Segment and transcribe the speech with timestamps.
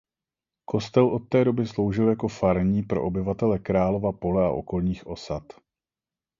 [0.65, 5.43] Kostel od té doby sloužil jako farní pro obyvatele Králova Pole a okolních osad.